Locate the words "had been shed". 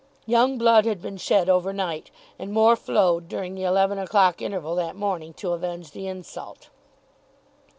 0.85-1.47